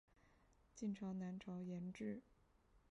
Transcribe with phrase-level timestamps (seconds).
[0.73, 2.23] 晋朝南朝沿置。